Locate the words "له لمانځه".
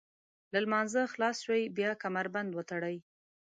0.53-1.01